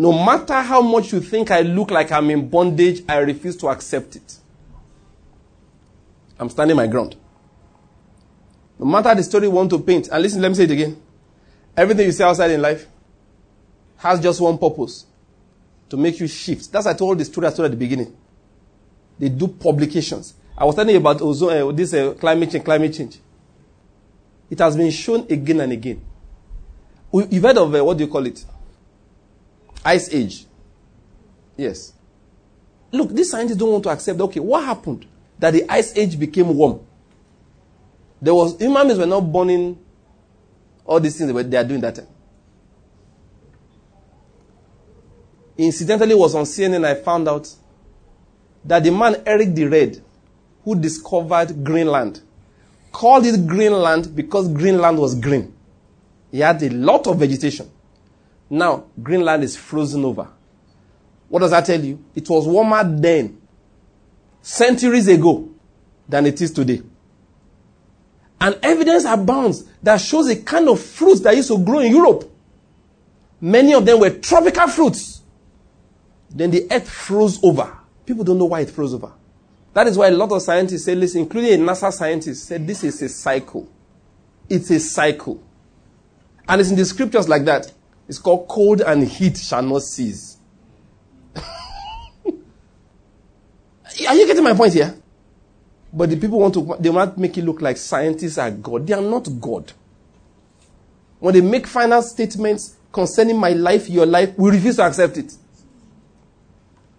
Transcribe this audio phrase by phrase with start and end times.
[0.00, 3.68] No matter how much you think I look like I'm in bondage, I refuse to
[3.68, 4.38] accept it.
[6.38, 7.16] I'm standing my ground.
[8.78, 11.02] No matter the story you want to paint, and listen, let me say it again.
[11.76, 12.86] Everything you see outside in life
[13.98, 15.04] has just one purpose
[15.90, 16.72] to make you shift.
[16.72, 18.16] That's I told the story I told at the beginning.
[19.18, 20.32] They do publications.
[20.56, 23.18] I was telling you about ozone, uh, this uh, climate change, climate change.
[24.48, 26.00] It has been shown again and again.
[27.12, 28.42] You've heard of uh, what do you call it?
[29.84, 30.46] Ice age.
[31.56, 31.92] Yes.
[32.92, 34.20] Look, these scientists don't want to accept.
[34.20, 35.06] Okay, what happened?
[35.38, 36.80] That the ice age became warm.
[38.20, 39.78] There was human beings were not burning
[40.84, 42.08] all these things that they are doing that time.
[45.56, 46.84] Incidentally, was on CNN.
[46.84, 47.48] I found out
[48.64, 50.02] that the man Eric the Red,
[50.64, 52.20] who discovered Greenland,
[52.92, 55.54] called it Greenland because Greenland was green.
[56.30, 57.70] He had a lot of vegetation.
[58.50, 60.28] Now, Greenland is frozen over.
[61.28, 62.04] What does that tell you?
[62.14, 63.40] It was warmer then,
[64.42, 65.48] centuries ago,
[66.08, 66.82] than it is today.
[68.40, 72.28] And evidence abounds that shows a kind of fruits that used to grow in Europe.
[73.40, 75.22] Many of them were tropical fruits.
[76.30, 77.78] Then the earth froze over.
[78.04, 79.12] People don't know why it froze over.
[79.72, 82.82] That is why a lot of scientists say, listen, including a NASA scientist, said this
[82.82, 83.68] is a cycle.
[84.48, 85.40] It's a cycle.
[86.48, 87.72] And it's in the scriptures like that.
[88.10, 90.36] It's called cold and heat shall not cease.
[91.36, 91.44] Are
[94.16, 94.96] you getting my point here?
[95.92, 98.84] But the people want to, they want to make it look like scientists are God.
[98.84, 99.72] They are not God.
[101.20, 105.32] When they make final statements concerning my life, your life, we refuse to accept it.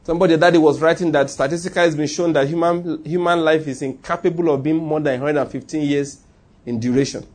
[0.03, 4.49] Somebody that was writing that statistically has been shown that human, human life is incapable
[4.49, 6.21] of being more than 115 years
[6.65, 7.27] in duration.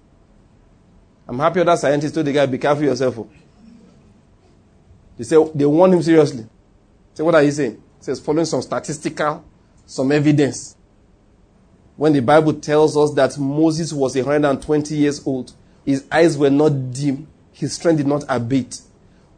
[1.28, 3.18] I'm happy other scientists told the guy, be careful yourself.
[3.18, 3.28] Oh.
[5.16, 6.46] They say they warn him seriously.
[7.14, 7.82] Say, what are you saying?
[7.98, 9.44] He says, following some statistical,
[9.86, 10.76] some evidence.
[11.96, 15.52] When the Bible tells us that Moses was 120 years old,
[15.84, 18.80] his eyes were not dim, his strength did not abate.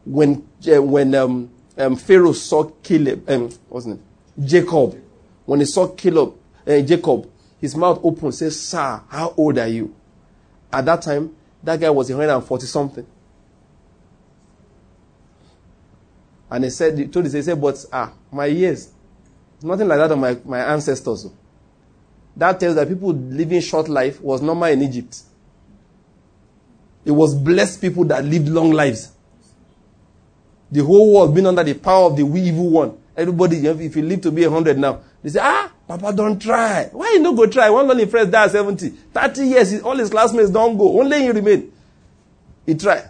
[0.05, 4.03] When, uh, when um, um, Pharaoh saw Caleb, um, what's his name?
[4.43, 5.01] Jacob,
[5.45, 6.35] when he saw Caleb,
[6.67, 7.29] uh, Jacob,
[7.61, 9.95] his mouth opened, says, Sir, how old are you?
[10.71, 13.05] At that time, that guy was 140 something.
[16.51, 18.91] And he said, he told us, he said, but ah, my years,
[19.61, 21.27] nothing like that of my, my ancestors.
[22.35, 25.21] That tells that people living short life was normal in Egypt.
[27.05, 29.11] It was blessed people that lived long lives.
[30.71, 32.97] The whole world being under the power of the evil one.
[33.15, 36.87] Everybody, if you live to be 100 now, they say, ah, Papa, don't try.
[36.91, 37.69] Why you no go try?
[37.69, 38.89] One lonely friend died 70.
[38.89, 40.99] 30 years, all his classmates don't go.
[41.01, 41.71] Only you remain.
[42.65, 43.03] He try.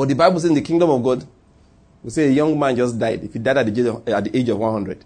[0.00, 1.26] But the Bible says in the kingdom of God,
[2.02, 3.22] we say a young man just died.
[3.22, 5.04] If he died at the age of, at the age of 100,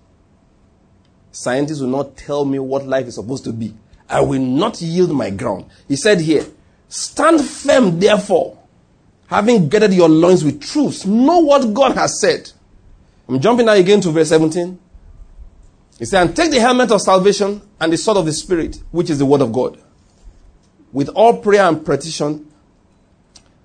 [1.32, 3.74] scientists will not tell me what life is supposed to be.
[4.08, 5.64] I will not yield my ground.
[5.88, 6.46] He said here,
[6.88, 8.56] stand firm therefore,
[9.26, 11.04] having gathered your loins with truth.
[11.04, 12.52] Know what God has said.
[13.28, 14.78] I'm jumping now again to verse 17.
[15.98, 19.10] He said, and take the helmet of salvation and the sword of the Spirit, which
[19.10, 19.76] is the word of God.
[20.92, 22.48] With all prayer and petition,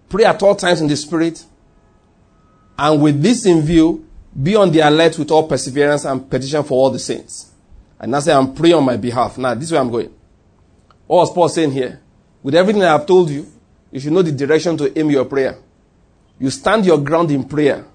[0.09, 1.45] pray at all times in the Spirit,
[2.77, 4.05] and with this in view,
[4.41, 7.51] be on the alert with all perseverance and petition for all the saints.
[7.99, 9.37] And I say, I'm praying on my behalf.
[9.37, 10.13] Now, this is where I'm going.
[11.07, 11.99] What was Paul saying here?
[12.41, 13.51] With everything I have told you,
[13.91, 15.57] you should know the direction to aim your prayer.
[16.39, 17.85] You stand your ground in prayer.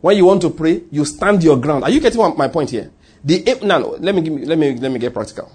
[0.00, 1.82] When you want to pray, you stand your ground.
[1.82, 2.92] Are you getting my point here?
[3.24, 5.50] The aim, no, no, let me, give me, let me, let me get practical.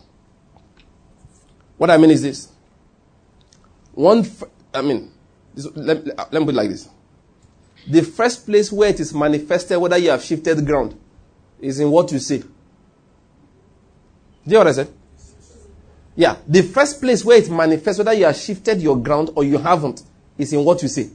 [1.77, 2.49] What I mean is this.
[3.93, 4.25] One,
[4.73, 5.11] I mean,
[5.75, 6.89] let, let me put it like this.
[7.87, 10.99] The first place where it is manifested, whether you have shifted ground,
[11.59, 12.39] is in what you say.
[12.39, 12.45] Do
[14.45, 14.89] you know what I said?
[16.15, 16.37] Yeah.
[16.47, 20.03] The first place where it manifests, whether you have shifted your ground or you haven't,
[20.37, 21.09] is in what you say.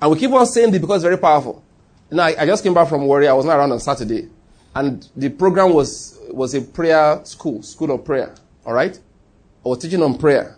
[0.00, 1.62] And we keep on saying this because it's very powerful.
[2.10, 3.28] Now, I, I just came back from Warri.
[3.28, 4.28] I was not around on Saturday.
[4.74, 8.34] And the program was, was a prayer school, school of prayer.
[8.66, 8.98] All right?
[9.64, 10.56] I was teaching on prayer.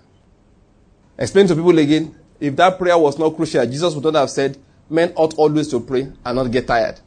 [1.18, 4.58] Explain to people again if that prayer was not crucial, Jesus would not have said,
[4.88, 7.00] Men ought always to pray and not get tired.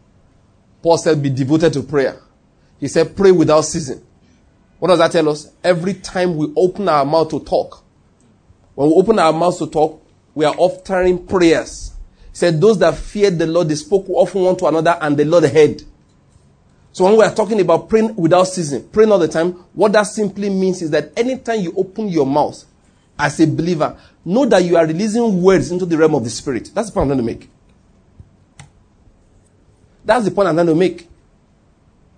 [0.81, 2.19] Paul said, Be devoted to prayer.
[2.79, 4.05] He said, Pray without ceasing.
[4.79, 5.51] What does that tell us?
[5.63, 7.83] Every time we open our mouth to talk,
[8.75, 10.01] when we open our mouths to talk,
[10.33, 11.93] we are offering prayers.
[12.31, 15.25] He said, Those that feared the Lord, they spoke often one to another, and the
[15.25, 15.83] Lord heard.
[16.91, 20.03] So when we are talking about praying without ceasing, praying all the time, what that
[20.03, 22.65] simply means is that anytime you open your mouth,
[23.19, 26.71] as a believer, know that you are releasing words into the realm of the spirit.
[26.73, 27.49] That's the point I'm trying to make.
[30.05, 31.07] That's the point I'm trying to make.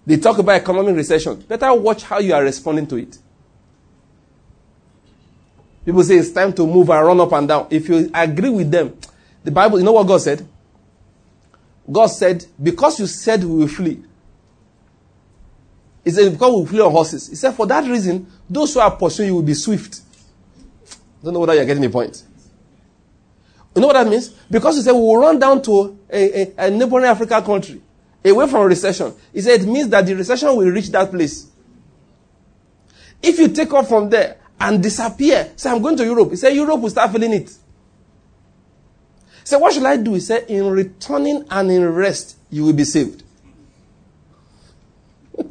[0.06, 1.42] They talk about economic recession.
[1.42, 3.18] Better watch how you are responding to it.
[5.84, 7.68] People say it's time to move and run up and down.
[7.72, 8.96] If you agree with them,
[9.44, 10.48] the Bible, you know what God said?
[11.92, 14.04] God said, because you said we will flee.
[16.04, 17.28] He said, because we will flee on horses.
[17.28, 20.02] He said, for that reason, those who are pursuing you will be swift.
[21.24, 22.24] Don't know whether you're getting the point.
[23.76, 24.30] You know what that means?
[24.30, 27.82] Because he said we will run down to a, a, a neighboring African country,
[28.26, 29.14] away from recession.
[29.34, 31.48] He said it means that the recession will reach that place.
[33.22, 36.54] If you take off from there and disappear, say I'm going to Europe, he said
[36.54, 37.56] Europe will start feeling it.
[39.44, 40.14] Say, what should I do?
[40.14, 43.24] He said, in returning and in rest, you will be saved.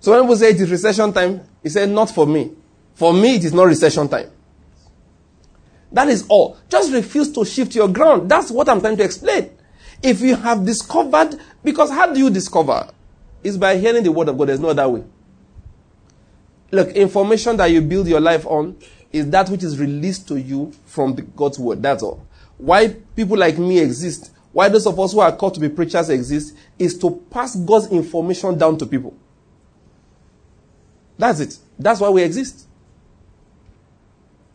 [0.00, 2.52] so when people say it is recession time, he said, not for me.
[2.94, 4.30] For me, it is not recession time.
[5.92, 6.56] That is all.
[6.68, 8.30] Just refuse to shift your ground.
[8.30, 9.50] That's what I'm trying to explain.
[10.02, 12.90] If you have discovered, because how do you discover?
[13.42, 14.48] It's by hearing the word of God.
[14.48, 15.04] There's no other way.
[16.70, 18.76] Look, information that you build your life on
[19.12, 21.82] is that which is released to you from God's word.
[21.82, 22.24] That's all.
[22.58, 26.10] Why people like me exist, why those of us who are called to be preachers
[26.10, 29.16] exist, is to pass God's information down to people.
[31.18, 31.58] That's it.
[31.78, 32.66] That's why we exist.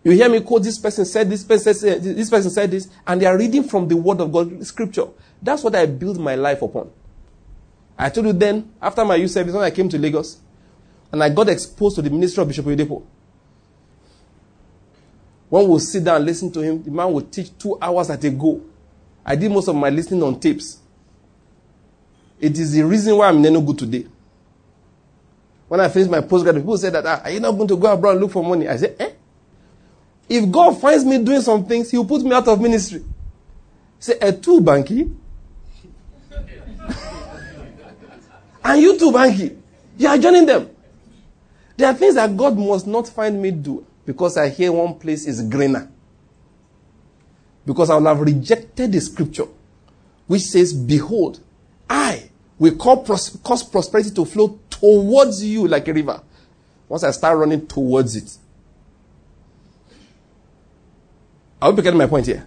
[0.06, 3.20] You hear me quote this person said this person said this person said this, and
[3.20, 5.08] they are reading from the word of God, scripture.
[5.42, 6.92] That's what I build my life upon.
[7.98, 10.38] I told you then, after my youth service, when I came to Lagos,
[11.12, 13.02] and I got exposed to the ministry of Bishop Oyedepo.
[15.50, 16.84] One will sit down and listen to him.
[16.84, 18.62] The man will teach two hours at a go.
[19.26, 20.78] I did most of my listening on tapes.
[22.40, 24.06] It is the reason why I'm in Enugu today.
[25.68, 27.92] When I finished my postgraduate, people said that, ah, are you not going to go
[27.92, 28.68] abroad and look for money?
[28.68, 29.12] I said, eh?
[30.28, 33.04] If God finds me doing some things, He will put me out of ministry.
[34.00, 35.14] Say, eh, a two banky.
[38.64, 39.56] and you too, banky.
[39.98, 40.70] You are joining them.
[41.78, 45.26] There are things that God must not find me do because I hear one place
[45.26, 45.90] is greener.
[47.66, 49.48] Because I will have rejected the scripture
[50.28, 51.40] which says, Behold,
[51.90, 56.22] I will cause prosperity to flow towards you like a river.
[56.88, 58.38] Once I start running towards it,
[61.62, 62.46] I hope you get my point here.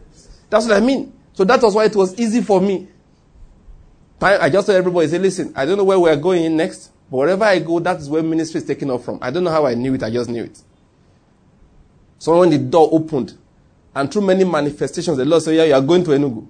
[0.50, 1.12] That's what I mean.
[1.32, 2.88] So that was why it was easy for me.
[4.20, 7.18] I just told everybody, say, listen, I don't know where we're going in next, but
[7.18, 9.18] wherever I go, that is where ministry is taking off from.
[9.22, 10.60] I don't know how I knew it, I just knew it.
[12.18, 13.38] So when the door opened,
[13.94, 16.46] and through many manifestations, the Lord said, yeah, you are going to Enugu.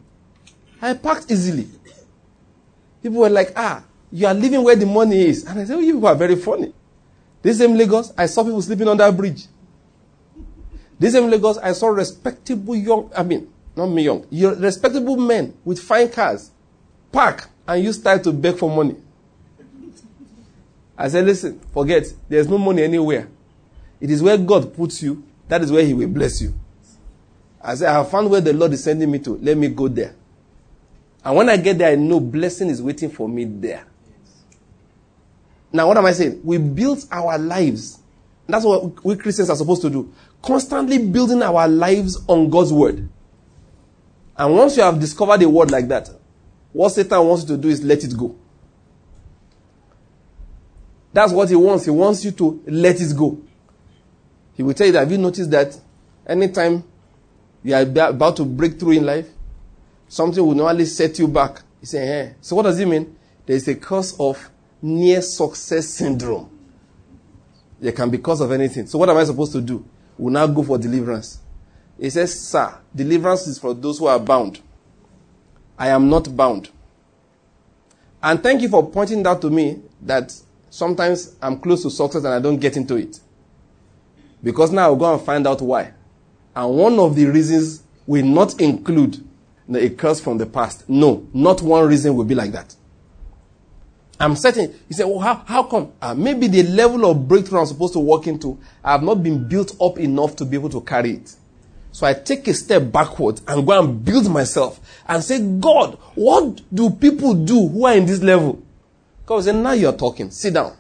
[0.80, 1.68] I packed easily.
[3.02, 5.44] People were like, ah, you are living where the money is.
[5.44, 6.72] And I said, oh, you people are very funny.
[7.42, 9.44] This same Lagos, I saw people sleeping on that bridge.
[10.98, 15.78] This same Lagos, I saw respectable young, I mean, not me young, respectable men with
[15.78, 16.50] fine cars
[17.12, 18.96] park and you start to beg for money.
[20.96, 23.28] I said, listen, forget, there's no money anywhere.
[24.00, 26.54] It is where God puts you, that is where He will bless you.
[27.62, 29.36] I said, I have found where the Lord is sending me to.
[29.36, 30.14] Let me go there.
[31.24, 33.84] And when I get there, I know blessing is waiting for me there.
[35.72, 36.40] Now, what am I saying?
[36.42, 38.00] We built our lives.
[38.46, 40.12] That's what we Christians are supposed to do
[40.42, 43.08] constantly building our lives on God's word.
[44.36, 46.08] And once you have discovered a word like that,
[46.72, 48.36] what Satan wants you to do is let it go.
[51.12, 51.84] That's what he wants.
[51.86, 53.40] He wants you to let it go.
[54.54, 55.78] He will tell you that, have you noticed that
[56.26, 56.84] anytime
[57.64, 59.28] you are about to break through in life,
[60.06, 61.62] something will normally set you back.
[61.80, 62.34] He say, hey.
[62.40, 63.16] So what does it mean?
[63.46, 64.50] There is a cause of
[64.82, 66.50] near success syndrome.
[67.80, 68.86] It can be cause of anything.
[68.86, 69.84] So what am I supposed to do?
[70.18, 71.38] Will now go for deliverance.
[71.98, 74.60] He says, Sir, deliverance is for those who are bound.
[75.78, 76.70] I am not bound.
[78.22, 80.34] And thank you for pointing out to me that
[80.70, 83.20] sometimes I'm close to success and I don't get into it.
[84.42, 85.92] Because now I'll go and find out why.
[86.54, 89.24] And one of the reasons will not include
[89.72, 90.88] a curse from the past.
[90.88, 92.74] No, not one reason will be like that.
[94.20, 94.74] I'm certain.
[94.88, 95.92] He said, well, how, how come?
[96.02, 99.46] Uh, maybe the level of breakthrough I'm supposed to walk into, I have not been
[99.46, 101.36] built up enough to be able to carry it.
[101.92, 106.60] So I take a step backwards and go and build myself and say, God, what
[106.72, 108.62] do people do who are in this level?
[109.26, 110.30] God now you're talking.
[110.30, 110.76] Sit down.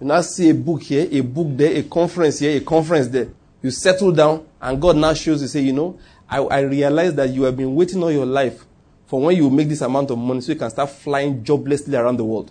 [0.00, 3.28] You now see a book here, a book there, a conference here, a conference there.
[3.62, 7.30] You settle down and God now shows you, say, you know, I, I realize that
[7.30, 8.64] you have been waiting all your life
[9.06, 12.16] for when you make this amount of money so you can start flying joblessly around
[12.16, 12.50] the world.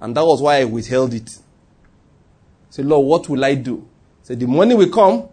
[0.00, 1.38] And that was why I withheld it.
[2.70, 3.86] Say, Lord, what will I do?
[4.22, 5.28] So the money will come.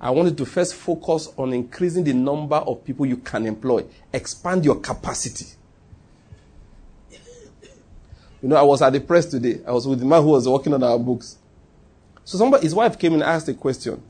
[0.00, 4.64] I wanted to first focus on increasing the number of people you can employ, expand
[4.64, 5.46] your capacity.
[8.42, 9.60] You know, I was at the press today.
[9.66, 11.36] I was with the man who was working on our books.
[12.24, 14.02] So somebody, his wife came and asked a question.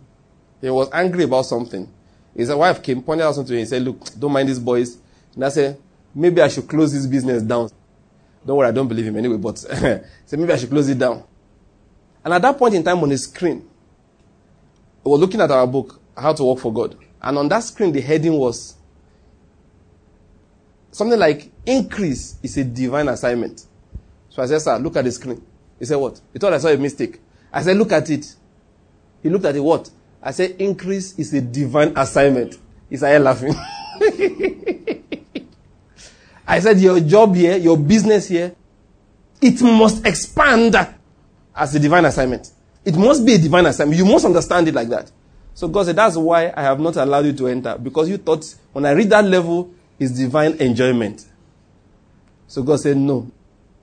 [0.61, 1.93] He was angry about something.
[2.37, 4.99] His wife came, pointed out something to him, and said, look, don't mind these boys.
[5.35, 5.79] And I said,
[6.15, 7.71] maybe I should close this business down.
[8.47, 11.25] Don't worry, I don't believe him anyway, but said maybe I should close it down.
[12.25, 13.69] And at that point in time on the screen,
[15.05, 16.97] we were looking at our book, How to Work for God.
[17.23, 18.77] And on that screen, the heading was
[20.91, 23.67] something like increase is a divine assignment.
[24.29, 25.43] So I said, sir, look at the screen.
[25.79, 26.21] He said, what?
[26.33, 27.21] He thought I saw a mistake.
[27.53, 28.35] I said, look at it.
[29.23, 29.91] He looked at it, what?
[30.23, 32.59] I said, increase is a divine assignment.
[32.89, 33.55] He started laughing.
[36.51, 38.55] I said, your job here, your business here,
[39.41, 40.75] it must expand
[41.55, 42.51] as a divine assignment.
[42.85, 43.99] It must be a divine assignment.
[43.99, 45.13] You must understand it like that.
[45.55, 47.79] So God said, that's why I have not allowed you to enter.
[47.79, 51.25] Because you thought when I read that level, is divine enjoyment.
[52.49, 53.31] So God said, no.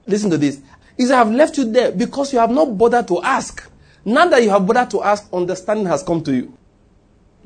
[0.06, 0.60] Listen to this.
[0.98, 3.70] He said, I have left you there because you have not bothered to ask.
[4.04, 6.58] Now that you have bothered to ask, understanding has come to you.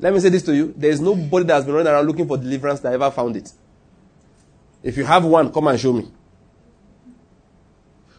[0.00, 0.74] Let me say this to you.
[0.76, 3.52] There is nobody that has been running around looking for deliverance that ever found it.
[4.82, 6.10] If you have one, come and show me.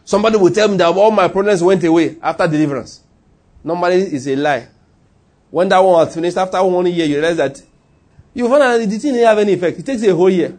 [0.06, 3.02] Somebody will tell me that all my problems went away after deliverance.
[3.64, 4.68] Normally, it's a lie.
[5.50, 7.62] When that one was finished, after one year, you realize that
[8.34, 9.80] you find that the thing didn't have any effect.
[9.80, 10.58] It takes a whole year.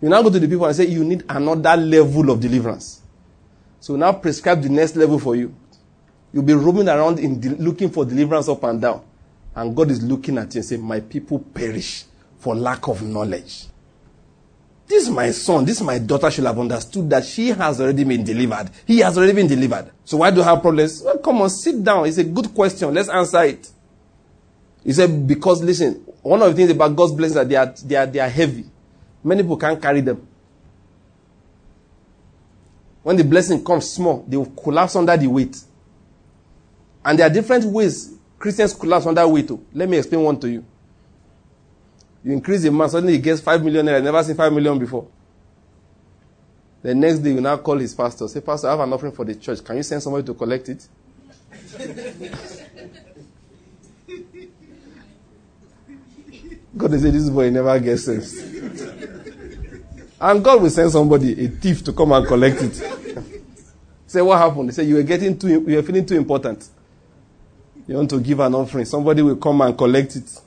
[0.00, 3.00] You now go to the people and say, you need another level of deliverance.
[3.80, 5.54] So now prescribe the next level for you.
[6.32, 9.02] You'll be roaming around in de- looking for deliverance up and down.
[9.54, 12.04] And God is looking at you and saying, my people perish
[12.38, 13.66] for lack of knowledge.
[14.86, 18.04] This is my son, this is my daughter should have understood that she has already
[18.04, 18.70] been delivered.
[18.86, 19.90] He has already been delivered.
[20.04, 21.02] So why do you have problems?
[21.02, 22.06] Well, come on, sit down.
[22.06, 22.92] It's a good question.
[22.92, 23.70] Let's answer it.
[24.84, 27.96] He said, because listen, one of the things about God's blessings that they are, they
[27.96, 28.66] are, they are heavy.
[29.22, 30.26] Many people can't carry them.
[33.02, 35.58] When the blessing comes small, they will collapse under the weight.
[37.04, 39.48] And there are different ways Christians collapse under weight.
[39.48, 39.64] Too.
[39.72, 40.64] Let me explain one to you.
[42.24, 45.06] You increase a man, suddenly he gets 5 million naira, never seen 5 million before.
[46.82, 49.24] The next day, you now call his pastor, say, Pastor, I have an offering for
[49.24, 49.62] the church.
[49.64, 50.86] Can you send somebody to collect it?
[56.76, 58.34] God will say, This boy never gets sense.
[60.20, 62.74] and God will send somebody, a thief, to come and collect it.
[64.06, 64.70] say, What happened?
[64.70, 66.68] They say, You were getting too, you were feeling too important.
[67.86, 68.86] You want to give an offering.
[68.86, 70.40] Somebody will come and collect it.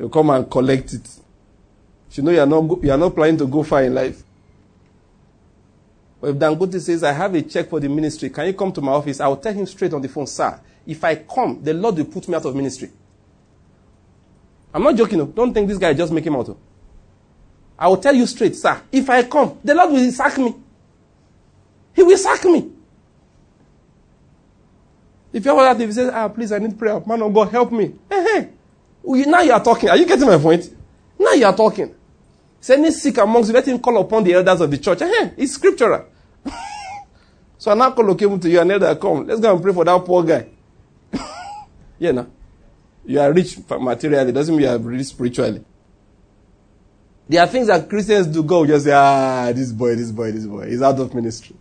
[0.00, 1.08] You come and collect it.
[2.12, 4.22] You know you are not you are not planning to go far in life.
[6.20, 8.80] But if Dangote says, I have a check for the ministry, can you come to
[8.80, 9.20] my office?
[9.20, 12.04] I will tell him straight on the phone, sir, if I come, the Lord will
[12.06, 12.90] put me out of ministry.
[14.72, 15.30] I'm not joking.
[15.32, 16.56] Don't think this guy just make him out.
[17.78, 20.54] I will tell you straight, sir, if I come, the Lord will sack me.
[21.94, 22.70] He will sack me.
[25.32, 27.50] If you have that, if he says, ah, please, I need prayer, man of God,
[27.50, 27.94] help me.
[28.10, 28.48] Hey, hey.
[29.04, 29.88] Now you are talking.
[29.88, 30.70] Are you getting my point?
[31.18, 31.94] Now you are talking.
[32.60, 35.00] Say any sick amongst you, let him call upon the elders of the church.
[35.00, 36.06] Hey, it's scriptural.
[37.58, 39.26] so I now call him to you and elder come.
[39.26, 40.46] Let's go and pray for that poor guy.
[41.98, 42.26] yeah, now.
[43.04, 45.64] You are rich materially, doesn't mean you are rich spiritually.
[47.28, 50.44] There are things that Christians do go just say, ah, this boy, this boy, this
[50.46, 50.68] boy.
[50.68, 51.56] He's out of ministry.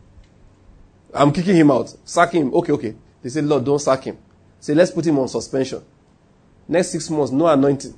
[1.14, 1.96] I'm kicking him out.
[2.04, 2.54] Sack him.
[2.54, 2.96] Okay, okay.
[3.22, 4.18] They say, Lord, don't sack him.
[4.60, 5.82] Say, let's put him on suspension.
[6.70, 7.98] Next six months, no anointing.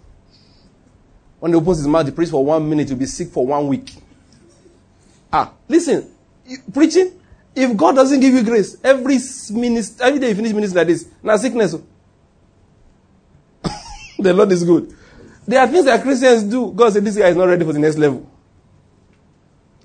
[1.41, 3.67] When he opens his mouth, he preach for one minute, he'll be sick for one
[3.67, 3.93] week.
[5.31, 6.09] Ah, listen,
[6.73, 7.11] preaching,
[7.53, 9.17] if God doesn't give you grace, every
[9.51, 11.75] minister, every day you finish ministry like this, now sickness.
[14.19, 14.95] the Lord is good.
[15.45, 16.71] There are things that Christians do.
[16.71, 18.25] God said, this guy is not ready for the next level.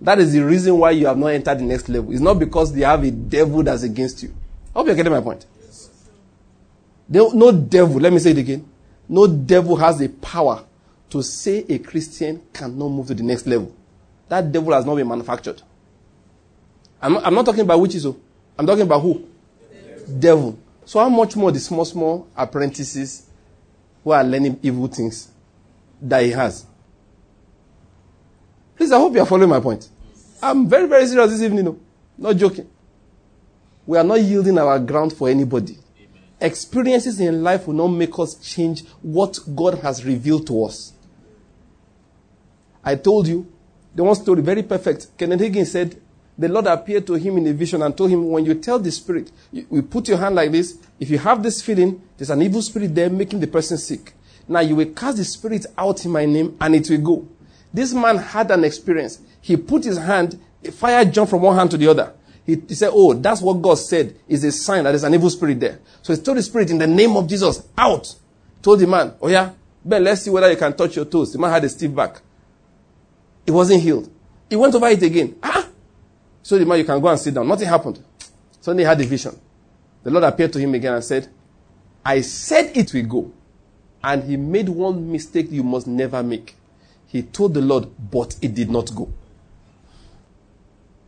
[0.01, 2.13] That is the reason why you have not entered the next level.
[2.13, 4.33] It's not because they have a devil that's against you.
[4.75, 5.45] I hope you're getting my point.
[7.09, 8.69] No devil, let me say it again.
[9.09, 10.65] No devil has the power
[11.11, 13.75] to say a Christian cannot move to the next level.
[14.29, 15.63] That devil has not been manufactured.
[17.01, 18.17] I'm not, I'm not talking about witches, oh.
[18.59, 19.27] I'm talking about who?
[19.71, 20.19] Devil.
[20.19, 20.59] devil.
[20.85, 23.29] So how much more the small, small apprentices
[24.03, 25.31] who are learning evil things
[26.03, 26.67] that he has?
[28.77, 29.89] Please, I hope you are following my point.
[30.43, 31.79] I'm very, very serious this evening, no.
[32.19, 32.69] Not joking.
[33.87, 35.79] We are not yielding our ground for anybody
[36.41, 40.93] experiences in life will not make us change what God has revealed to us.
[42.85, 43.53] I told you,
[43.95, 45.17] the one story, very perfect.
[45.17, 46.01] Kenneth Hagin said,
[46.39, 48.93] the Lord appeared to him in a vision and told him, when you tell the
[48.93, 50.79] spirit, you, you put your hand like this.
[51.01, 54.13] If you have this feeling, there's an evil spirit there making the person sick.
[54.47, 57.29] Now you will cast the spirit out in my name and it will go.
[57.73, 59.21] This man had an experience.
[59.41, 62.13] He put his hand, a fire jumped from one hand to the other.
[62.47, 65.29] He, he, said, Oh, that's what God said is a sign that there's an evil
[65.29, 65.81] spirit there.
[66.03, 68.15] So he told the spirit in the name of Jesus, out.
[68.63, 69.53] Told the man, Oh yeah,
[69.85, 71.33] Ben, let's see whether you can touch your toes.
[71.33, 72.21] The man had a stiff back.
[73.47, 74.11] It wasn't healed.
[74.49, 75.37] He went over it again.
[75.43, 75.69] Ah!
[76.43, 77.49] So the man, you can go and sit down.
[77.49, 78.03] Nothing happened.
[78.61, 79.39] Suddenly he had a vision.
[80.05, 81.29] The Lord appeared to him again and said,
[82.05, 83.33] I said it will go.
[84.03, 86.55] And he made one mistake you must never make.
[87.09, 89.09] He told the Lord, but it did not go.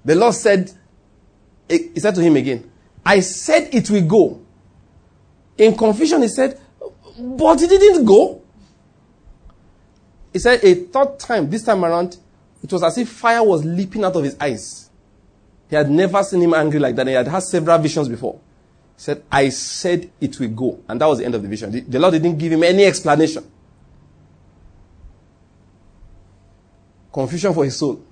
[0.05, 0.73] The Lord said,
[1.69, 2.71] he said to him again,
[3.05, 4.41] I said it will go.
[5.57, 6.61] In confusion, he said,
[7.19, 8.43] but it didn't go.
[10.33, 12.17] He said a third time, this time around,
[12.63, 14.91] it was as if fire was leaping out of his eyes.
[15.69, 17.07] He had never seen him angry like that.
[17.07, 18.35] He had had several visions before.
[18.97, 20.81] He said, I said it will go.
[20.89, 21.85] And that was the end of the vision.
[21.89, 23.45] The Lord didn't give him any explanation.
[27.13, 28.03] Confusion for his soul.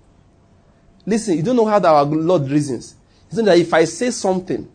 [1.04, 2.96] Listen, you don't know how our Lord reasons.
[3.30, 4.68] He said that if I say something,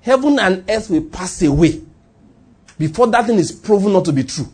[0.00, 1.80] heaven and earth will pass away
[2.78, 4.46] before that thing is proven not to be true.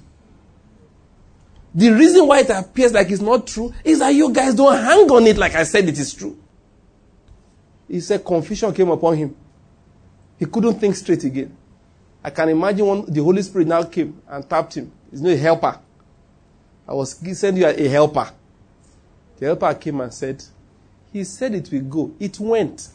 [1.74, 5.10] The reason why it appears like it's not true is that you guys don't hang
[5.10, 6.38] on it like I said it is true.
[7.88, 9.36] He said confusion came upon him.
[10.38, 11.56] He couldn't think straight again.
[12.22, 14.90] I can imagine when the Holy Spirit now came and tapped him.
[15.10, 15.78] He's not a helper.
[16.88, 18.30] I was sending you a helper.
[19.38, 20.42] The helper came and said,
[21.12, 22.14] He said it will go.
[22.18, 22.88] It went.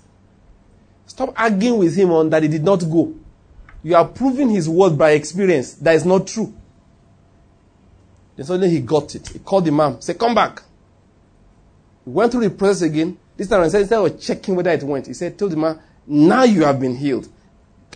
[1.09, 3.13] Stop arguing with him on that it did not go.
[3.81, 6.53] You are proving his word by experience that is not true.
[8.35, 9.27] Then suddenly he got it.
[9.27, 10.61] He called the man, said, Come back.
[12.05, 13.17] He went through the process again.
[13.35, 15.81] This time he said, instead of checking whether it went, he said, Tell the man,
[16.05, 17.27] now you have been healed.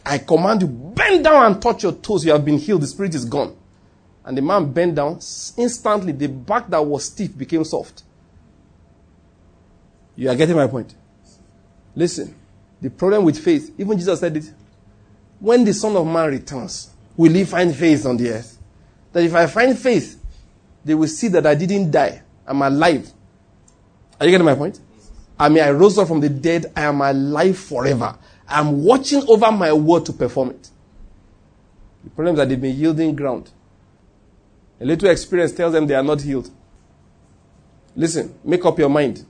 [0.04, 2.26] I command you, bend down and touch your toes.
[2.26, 2.82] You have been healed.
[2.82, 3.56] The spirit is gone.
[4.26, 5.20] And the man bent down.
[5.56, 8.04] Instantly, the back that was stiff became soft.
[10.16, 10.96] You are getting my point?
[11.96, 12.34] Listen,
[12.84, 14.44] the problem with faith, even Jesus said it,
[15.40, 18.58] when the Son of Man returns, will he find faith on the earth?
[19.14, 20.22] That if I find faith,
[20.84, 22.22] they will see that I didn't die.
[22.46, 23.10] I'm alive.
[24.20, 24.82] Are you getting my point?
[25.40, 26.74] I mean, I rose up from the dead.
[26.76, 28.18] I am alive forever.
[28.50, 30.70] I'm watching over my word to perform it.
[32.04, 33.50] The problem is that they've been yielding ground.
[34.82, 36.52] A little experience tells them they are not healed.
[37.96, 39.26] Listen, make up your mind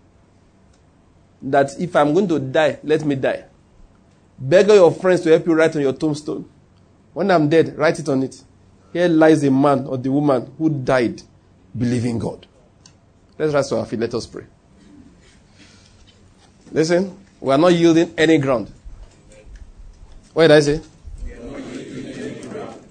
[1.43, 3.43] that if I'm going to die, let me die.
[4.39, 6.49] Beg your friends to help you write on your tombstone.
[7.13, 8.41] When I'm dead, write it on it.
[8.91, 11.21] Here lies a man or the woman who died
[11.77, 12.47] believing God.
[13.38, 13.99] Let's rise to our feet.
[13.99, 14.45] Let us pray.
[16.71, 18.71] Listen, we are not yielding any ground.
[20.34, 20.82] What did I say?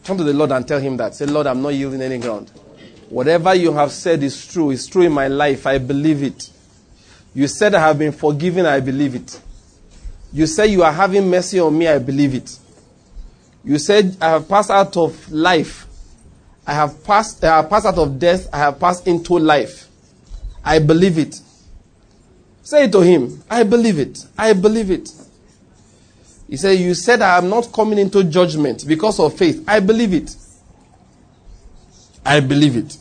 [0.05, 1.15] Come to the Lord and tell him that.
[1.15, 2.51] Say, Lord, I'm not yielding any ground.
[3.09, 4.71] Whatever you have said is true.
[4.71, 5.67] It's true in my life.
[5.67, 6.51] I believe it.
[7.35, 8.67] You said I have been forgiven.
[8.67, 9.41] I believe it.
[10.33, 11.89] You said you are having mercy on me.
[11.89, 12.59] I believe it.
[13.65, 15.87] You said I have passed out of life.
[16.67, 18.49] I have passed, I have passed out of death.
[18.53, 19.89] I have passed into life.
[20.65, 21.41] I believe it.
[22.63, 23.43] Say it to him.
[23.51, 24.25] I believe it.
[24.39, 25.11] I believe it.
[26.49, 29.65] He said, You said I am not coming into judgment because of faith.
[29.67, 30.37] I believe it.
[32.25, 32.97] I believe it.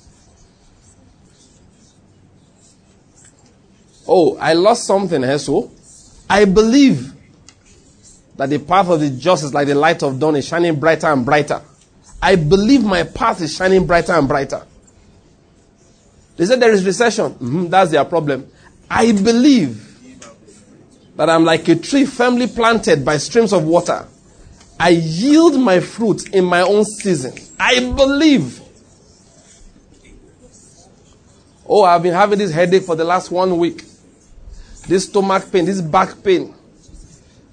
[4.13, 5.71] Oh, I lost something, so
[6.29, 7.13] I believe
[8.35, 11.07] that the path of the just is like the light of dawn is shining brighter
[11.07, 11.61] and brighter.
[12.21, 14.65] I believe my path is shining brighter and brighter.
[16.35, 17.31] They said there is recession.
[17.35, 18.51] Mm-hmm, that's their problem.
[18.89, 19.81] I believe
[21.15, 24.05] that I'm like a tree firmly planted by streams of water.
[24.77, 27.33] I yield my fruit in my own season.
[27.57, 28.59] I believe.
[31.65, 33.85] Oh, I've been having this headache for the last one week.
[34.91, 36.53] This stomach pain, this back pain.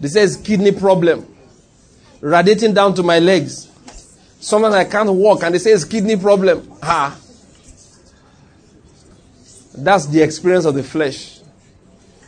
[0.01, 1.25] This is kidney problem.
[2.21, 3.71] Radiating down to my legs.
[4.41, 6.69] Sometimes I can't walk and they say it's kidney problem.
[6.83, 7.17] Ah.
[9.73, 11.39] That's the experience of the flesh.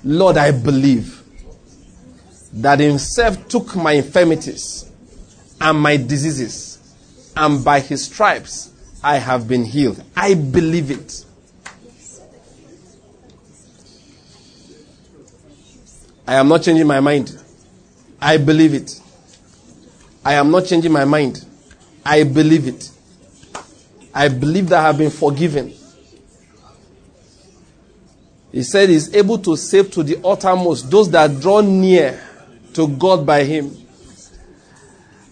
[0.05, 1.25] Lord, I believe
[2.53, 4.93] that Himself took my infirmities
[5.61, 6.79] and my diseases,
[7.37, 8.71] and by His stripes
[9.03, 10.05] I have been healed.
[10.15, 11.25] I believe it.
[16.31, 17.37] I am not changing my mind.
[18.23, 19.01] I believe it.
[20.25, 21.45] I am not changing my mind.
[22.07, 22.89] I believe it.
[24.15, 25.75] I believe that I have been forgiven.
[28.53, 32.23] He said he's able to save to the uttermost those that draw near
[32.75, 33.77] to God by him.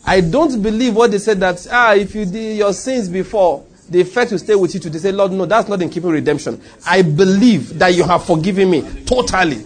[0.05, 4.01] I don't believe what they said that, ah, if you did your sins before, the
[4.01, 4.81] effect will stay with you.
[4.81, 6.61] They say, Lord, no, that's not in keeping redemption.
[6.85, 9.65] I believe that you have forgiven me totally.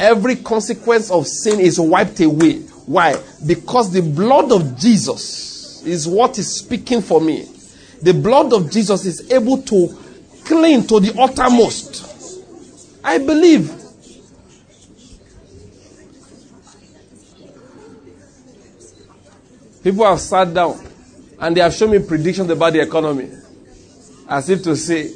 [0.00, 2.60] Every consequence of sin is wiped away.
[2.86, 3.22] Why?
[3.46, 7.46] Because the blood of Jesus is what is speaking for me.
[8.00, 9.98] The blood of Jesus is able to
[10.46, 12.64] clean to the uttermost.
[13.04, 13.70] I believe.
[19.84, 20.80] People have sat down
[21.38, 23.30] and they have shown me predictions about the economy.
[24.26, 25.12] As if to say,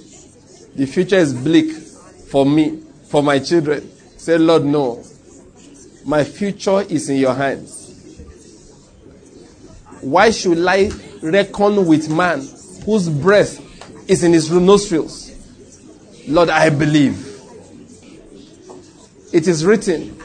[0.74, 3.92] the future is bleak for me, for my children.
[4.24, 5.04] Say, Lord, no.
[6.06, 7.90] My future is in your hands.
[10.00, 12.38] Why should I reckon with man
[12.86, 13.60] whose breath
[14.08, 15.30] is in his nostrils?
[16.26, 17.18] Lord, I believe.
[19.30, 20.18] It is written,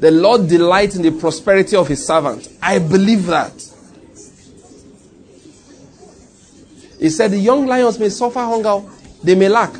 [0.00, 2.48] the Lord delights in the prosperity of his servant.
[2.60, 3.54] I believe that.
[6.98, 8.82] He said, The young lions may suffer hunger,
[9.22, 9.72] they may lack.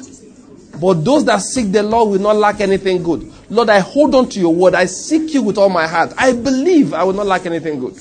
[0.81, 3.33] But those that seek the Lord will not lack anything good.
[3.51, 4.75] Lord, I hold on to your word.
[4.75, 6.13] I seek you with all my heart.
[6.17, 7.99] I believe I will not lack anything good.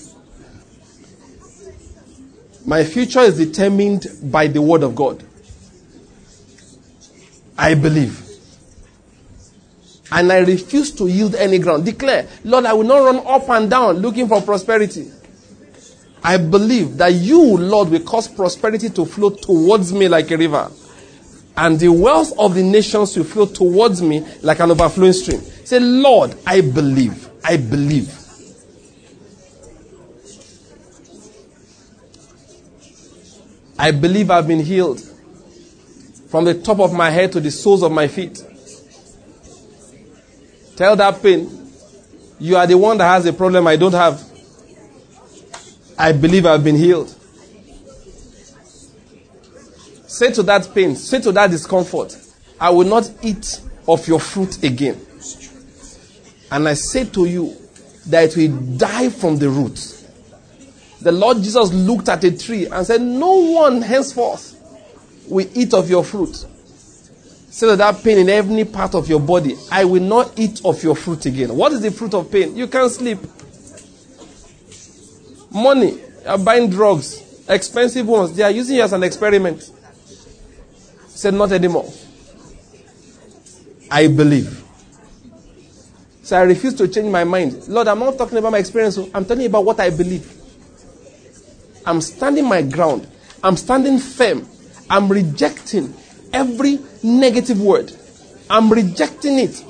[2.65, 5.23] My future is determined by the word of God.
[7.57, 8.23] I believe.
[10.11, 11.85] And I refuse to yield any ground.
[11.85, 15.11] Declare, Lord, I will not run up and down looking for prosperity.
[16.23, 20.69] I believe that you, Lord, will cause prosperity to flow towards me like a river
[21.57, 25.41] and the wealth of the nations will flow towards me like an overflowing stream.
[25.41, 27.29] Say, Lord, I believe.
[27.43, 28.13] I believe.
[33.79, 35.01] I believe I've been healed
[36.29, 38.43] from the top of my head to the soles of my feet.
[40.75, 41.49] Tell that pain,
[42.39, 44.23] you are the one that has a problem I don't have.
[45.97, 47.16] I believe I've been healed.
[50.17, 52.17] Say to that pain, say to that discomfort,
[52.59, 54.99] I will not eat of your fruit again.
[56.49, 57.55] And I say to you
[58.07, 59.77] that it will die from the root.
[61.01, 64.55] The Lord Jesus looked at a tree and said, No one henceforth
[65.29, 66.33] will eat of your fruit.
[67.51, 70.81] Say to that pain in every part of your body, I will not eat of
[70.81, 71.55] your fruit again.
[71.55, 72.57] What is the fruit of pain?
[72.57, 73.19] You can't sleep.
[75.51, 79.73] Money, you're buying drugs, expensive ones, they are using you as an experiment
[81.17, 81.91] said, Not anymore.
[83.89, 84.63] I believe.
[86.21, 87.67] So I refuse to change my mind.
[87.67, 88.99] Lord, I'm not talking about my experience.
[89.13, 90.31] I'm telling you about what I believe.
[91.85, 93.07] I'm standing my ground.
[93.43, 94.47] I'm standing firm.
[94.89, 95.93] I'm rejecting
[96.33, 97.91] every negative word.
[98.49, 99.63] I'm rejecting it.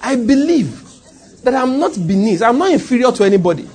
[0.00, 3.68] I believe that I'm not beneath, I'm not inferior to anybody.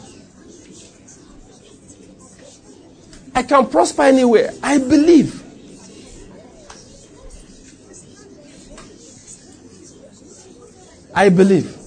[3.35, 4.51] I can prosper anywhere.
[4.63, 5.43] I believe.
[11.13, 11.77] I believe.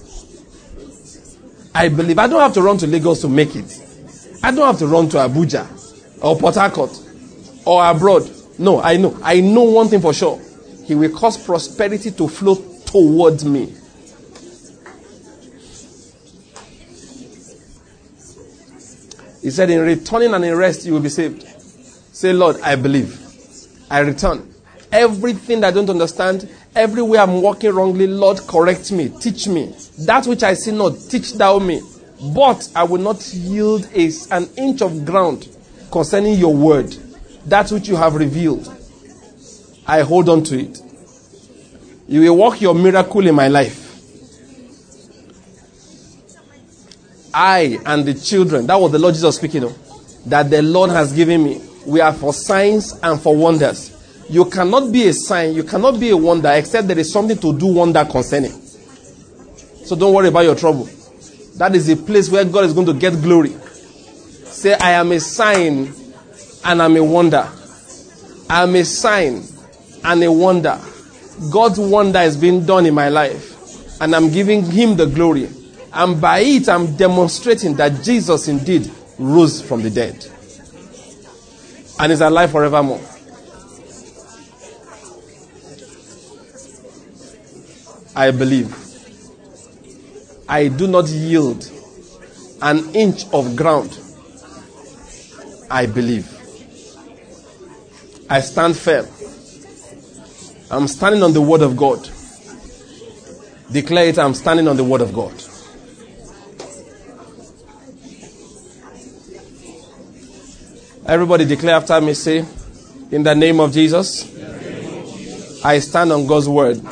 [1.73, 2.19] I believe.
[2.19, 3.83] I don't have to run to Lagos to make it.
[4.43, 6.91] I don't have to run to Abuja or Port Harcourt
[7.65, 8.29] or abroad.
[8.59, 9.17] No, I know.
[9.23, 10.39] I know one thing for sure.
[10.85, 13.75] He will cause prosperity to flow towards me.
[19.41, 21.43] He said, In returning and in rest, you will be saved.
[22.13, 23.17] Say, Lord, I believe.
[23.89, 24.53] I return.
[24.91, 29.73] Everything that I don't understand, everywhere I'm walking wrongly, Lord, correct me, teach me.
[29.99, 31.81] That which I see not, teach thou me.
[32.33, 35.47] But I will not yield a, an inch of ground
[35.91, 36.91] concerning your word,
[37.45, 38.75] that which you have revealed.
[39.87, 40.81] I hold on to it.
[42.07, 43.88] You will work your miracle in my life.
[47.33, 49.77] I and the children, that was the Lord Jesus speaking of,
[50.29, 51.61] that the Lord has given me.
[51.85, 53.95] We are for signs and for wonders.
[54.29, 57.57] You cannot be a sign, you cannot be a wonder except there is something to
[57.57, 58.51] do wonder concerning.
[58.51, 60.87] So don't worry about your trouble.
[61.55, 63.49] That is a place where God is going to get glory.
[63.49, 65.93] Say, I am a sign
[66.63, 67.49] and I'm a wonder.
[68.49, 69.43] I am a sign
[70.03, 70.79] and a wonder.
[71.51, 74.01] God's wonder is being done in my life.
[74.01, 75.49] And I'm giving Him the glory.
[75.91, 80.25] And by it, I'm demonstrating that Jesus indeed rose from the dead
[81.99, 83.01] and is alive forevermore.
[88.15, 88.75] I believe.
[90.47, 91.69] I do not yield
[92.61, 93.97] an inch of ground,
[95.69, 96.27] I believe.
[98.29, 99.05] I stand firm.
[100.71, 102.09] I'm standing on the word of God.
[103.71, 105.33] Declare it, I'm standing on the word of God.
[111.09, 112.45] Everybody declare after me, say,
[113.09, 114.25] in the name of Jesus,
[115.65, 116.85] I stand on God's word.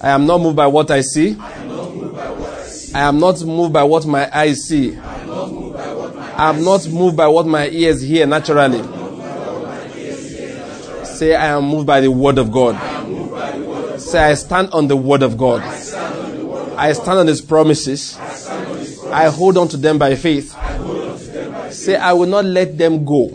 [0.00, 1.36] I am not moved by what I see.
[1.38, 4.96] I am not moved by what my eyes see.
[4.96, 8.82] I am not moved by what my ears hear naturally.
[11.04, 14.00] Say, I am moved by the word of God.
[14.00, 15.60] Say, I stand on the word of God.
[15.60, 18.16] I stand on his promises.
[19.12, 20.56] I hold on to them by faith.
[21.82, 23.28] Say, I will not let them go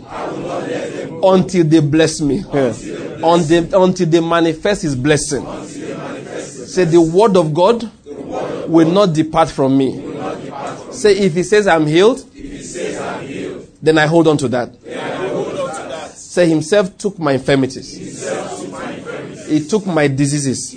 [1.22, 2.42] until they bless me.
[2.50, 5.44] Until, until they manifest his blessing.
[6.66, 7.90] Say, the word of God
[8.68, 10.02] will not depart from me.
[10.92, 12.24] Say, if he says I'm healed,
[13.82, 14.74] then I hold on to that.
[16.16, 17.96] Say, himself took my infirmities.
[19.46, 20.74] He took my diseases.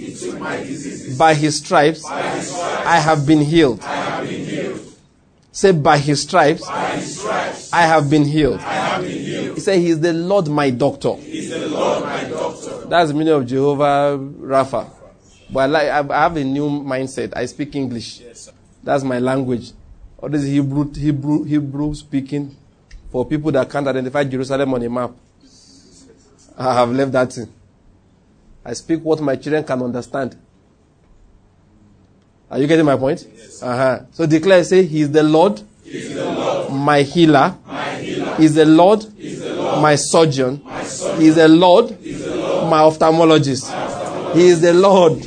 [1.17, 3.81] By his stripes, I have been healed.
[5.53, 6.63] Say, by his stripes,
[7.73, 8.61] I have been healed.
[9.01, 11.15] He said, He is the Lord my doctor.
[12.87, 14.89] That's the meaning of Jehovah Rapha.
[15.49, 17.33] But I, like, I have a new mindset.
[17.35, 18.21] I speak English.
[18.83, 19.71] That's my language.
[20.17, 22.55] All this Hebrew, Hebrew, Hebrew speaking
[23.11, 25.11] for people that can't identify Jerusalem on a map.
[26.57, 27.51] I have left that in.
[28.63, 30.37] I speak what my children can understand.
[32.49, 33.25] Are you getting my point?
[33.33, 33.63] Yes.
[33.63, 34.05] Uh-huh.
[34.11, 37.55] So declare, say, He is the Lord, He is the Lord my healer.
[38.39, 39.05] Is the Lord,
[39.81, 40.61] my surgeon.
[41.19, 41.91] Is the Lord,
[42.69, 43.69] my ophthalmologist.
[44.33, 45.17] He is the Lord,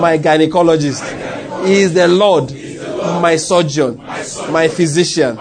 [0.00, 1.04] my gynecologist.
[1.66, 2.50] He is the Lord,
[3.22, 3.98] my surgeon,
[4.50, 5.36] my physician,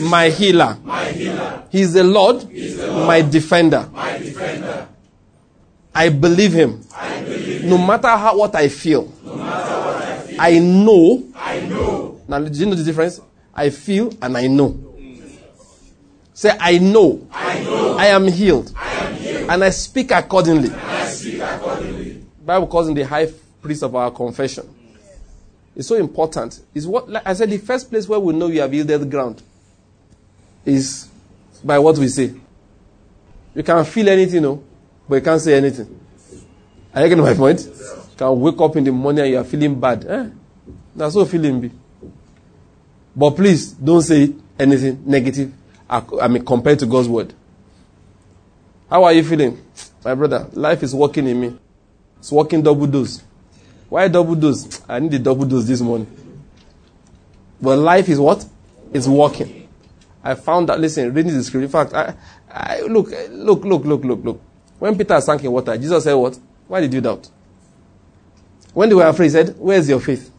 [0.00, 0.78] my healer.
[1.70, 2.44] He is the Lord,
[3.06, 3.88] my defender.
[5.94, 6.84] I believe him.
[7.64, 9.12] No matter how, what I feel,
[10.38, 11.22] I know.
[11.34, 12.20] I know.
[12.28, 13.20] Now, do you know the difference?
[13.54, 14.91] I feel and I know.
[16.34, 17.26] Say, I know.
[17.30, 17.96] I know.
[17.98, 18.72] I am healed.
[18.76, 19.50] I am healed.
[19.50, 20.68] And I speak accordingly.
[20.68, 22.24] And I speak accordingly.
[22.44, 24.68] Bible calls him the high priest of our confession.
[25.74, 26.60] It's so important.
[26.74, 27.50] It's what like I said.
[27.50, 29.42] The first place where we know you have yielded ground
[30.66, 31.08] is
[31.64, 32.34] by what we say.
[33.54, 34.62] You can feel anything, no,
[35.08, 36.00] but you can't say anything.
[36.94, 37.64] Are you getting my point?
[37.64, 40.04] You can wake up in the morning and you are feeling bad.
[40.04, 40.26] Eh?
[40.94, 41.70] That's so feeling be.
[43.14, 45.52] But please don't say anything negative.
[45.92, 47.34] I mean, compared to God's word.
[48.88, 49.62] How are you feeling,
[50.04, 50.48] my brother?
[50.52, 51.58] Life is working in me.
[52.18, 53.22] It's working double dose.
[53.90, 54.80] Why double dose?
[54.88, 56.06] I need a double dose this morning.
[57.60, 58.44] But life is what?
[58.92, 59.68] It's working.
[60.24, 61.64] I found that, listen, reading the scripture.
[61.64, 62.14] In fact, I,
[62.50, 64.40] I, look, look, look, look, look, look.
[64.78, 66.38] When Peter sank in water, Jesus said what?
[66.68, 67.28] Why did you doubt?
[68.72, 70.30] When they were afraid, he said, Where's your faith?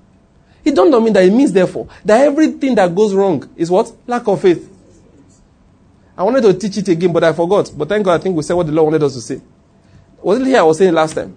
[0.66, 3.92] It don't mean that it means, therefore, that everything that goes wrong is what?
[4.08, 4.73] Lack of faith.
[6.18, 7.72] I wanted to teach it again, but I forgot.
[7.76, 9.42] But thank God, I think we said what the Lord wanted us to say.
[10.22, 11.36] Was it here I was saying last time?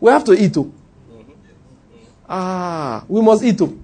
[0.00, 0.72] We have to eat too.
[2.28, 3.82] Ah, we must eat too.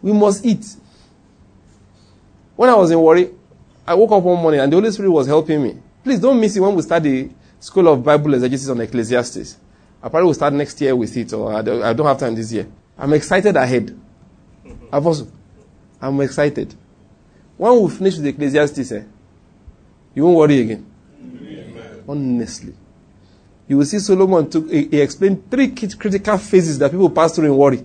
[0.00, 0.64] We must eat.
[2.54, 3.30] When I was in Warri,
[3.86, 5.76] I woke up one morning and the Holy Spirit was helping me.
[6.02, 7.28] Please don't miss it when we start the
[7.60, 9.58] School of Bible Exegesis on Ecclesiastes.
[10.02, 12.66] I probably will start next year with it, or I don't, have time this year.
[12.96, 13.98] I'm excited ahead.
[14.92, 15.30] Apostle,
[16.00, 16.74] I'm excited.
[17.56, 19.02] When we finish with Ecclesiastes, eh,
[20.14, 20.86] you won't worry again.
[22.08, 22.74] Honestly.
[23.68, 27.56] You will see Solomon took, he, explained three critical phases that people pass through in
[27.56, 27.84] worry.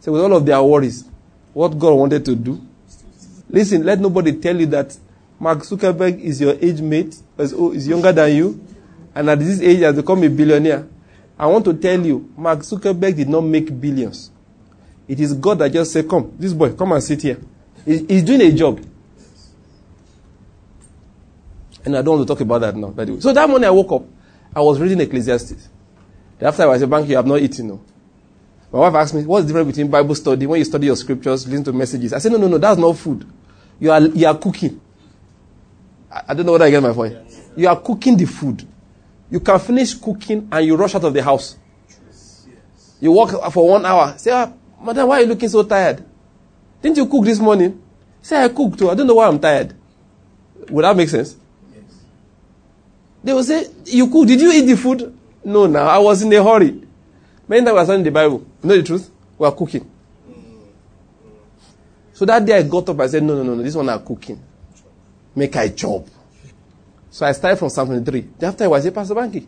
[0.00, 1.04] So with all of their worries,
[1.52, 2.60] what God wanted to do.
[3.48, 4.96] Listen, let nobody tell you that
[5.38, 8.64] Mark Zuckerberg is your age mate, is, is younger than you,
[9.14, 10.86] and at this age has become a billionaire.
[11.38, 14.30] I want to tell you, Mark Zuckerberg did not make billions.
[15.06, 17.38] It is God that just said, come, this boy, come and sit here.
[17.88, 18.80] He- He's doing a job.
[21.84, 23.20] And I don't want to talk about that now, by the way.
[23.20, 24.04] So that morning I woke up,
[24.54, 25.68] I was reading Ecclesiastes.
[26.40, 27.80] After I was at bank, you have not eaten, no.
[28.70, 31.48] My wife asked me, what's the difference between Bible study, when you study your scriptures,
[31.48, 32.12] listen to messages?
[32.12, 33.26] I said, no, no, no, that's not food.
[33.80, 34.80] You are, you are cooking.
[36.12, 37.16] I, I don't know whether I get my point.
[37.56, 38.66] You are cooking the food.
[39.30, 41.56] You can finish cooking and you rush out of the house.
[43.00, 44.14] You walk for one hour.
[44.18, 46.04] Say, ah, madam, why are you looking so tired?
[46.82, 47.82] Didn't you cook this morning?
[48.22, 48.90] Say, I cooked too.
[48.90, 49.74] I don't know why I'm tired.
[50.70, 51.36] Would that make sense?
[53.22, 54.26] They will say, You cook.
[54.26, 55.16] Did you eat the food?
[55.44, 55.86] No, now.
[55.86, 56.82] I was in a hurry.
[57.48, 58.46] Many times we are studying the Bible.
[58.62, 59.10] You know the truth?
[59.38, 59.90] We are cooking.
[62.12, 64.00] So that day I got up, I said, no, no, no, no, this one are
[64.00, 64.42] cooking.
[65.36, 66.08] Make I chop.
[67.10, 68.28] So I started from Psalm 23.
[68.42, 69.46] After I was say, Pastor Banky,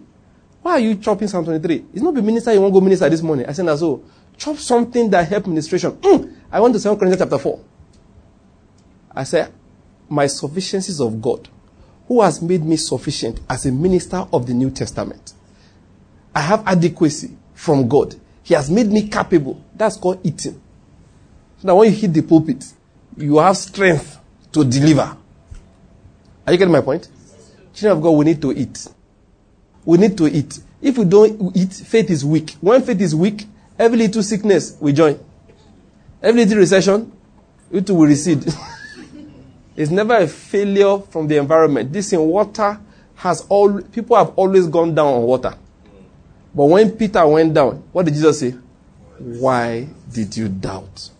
[0.62, 1.86] why are you chopping Psalm 23?
[1.92, 3.46] It's not the minister you want to go minister this morning.
[3.46, 3.74] I said, no.
[3.76, 4.04] so
[4.38, 5.92] chop something that help ministration.
[5.92, 7.60] Mm, I went to 2 Corinthians chapter 4.
[9.12, 9.52] I said,
[10.08, 11.48] my sufficiencies of God,
[12.08, 15.32] who has made me sufficient as a minister of the New Testament.
[16.34, 18.16] I have adequacy from God.
[18.42, 19.62] He has made me capable.
[19.74, 20.60] That's called eating.
[21.62, 22.64] So when you hit the pulpit,
[23.16, 24.18] you have strength
[24.52, 25.16] to deliver.
[26.46, 27.08] Are you getting my point?
[27.74, 28.88] Children of God, we need to eat.
[29.84, 30.58] We need to eat.
[30.82, 32.56] If we don't eat, faith is weak.
[32.60, 33.46] When faith is weak,
[33.78, 35.18] every little sickness we join.
[36.22, 37.12] Every little recession,
[37.70, 38.44] it will recede.
[39.76, 41.92] it's never a failure from the environment.
[41.92, 42.78] This in water
[43.14, 45.54] has all people have always gone down on water.
[46.54, 48.54] But when Peter went down, what did Jesus say?
[49.18, 51.10] Why did you doubt?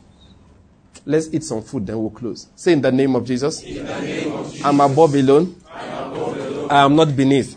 [1.07, 2.49] Let's eat some food, then we'll close.
[2.57, 3.63] Say in the name of Jesus.
[3.63, 4.65] Name of Jesus.
[4.65, 5.57] I'm above alone.
[5.73, 7.57] I am not beneath.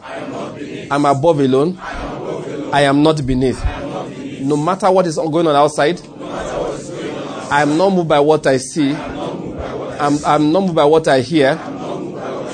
[0.92, 1.78] I'm above alone.
[1.80, 3.64] I am not beneath.
[4.42, 6.02] No matter what is going on outside,
[7.54, 8.94] I am not moved by what I see.
[8.94, 11.52] I'm, I'm not moved by what I hear.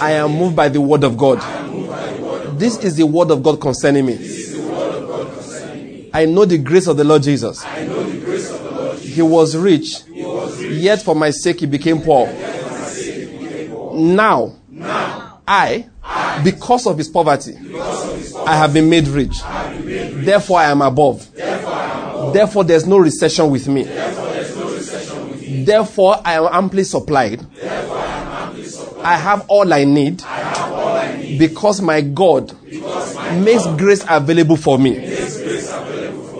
[0.01, 1.39] I am moved by the word of God.
[2.59, 4.15] This is the word of God concerning me.
[6.13, 7.63] I know the grace of the Lord Jesus.
[8.99, 12.27] He was rich, yet for my sake he became poor.
[13.93, 14.57] Now,
[15.47, 15.87] I,
[16.43, 17.55] because of his poverty,
[18.45, 19.39] I have been made rich.
[20.25, 21.25] Therefore, I am above.
[22.33, 23.87] Therefore, there's no recession with me.
[25.69, 27.45] Therefore, I am amply supplied.
[29.03, 30.23] I have all I need
[31.37, 32.57] because my God
[33.43, 34.95] makes grace available for me.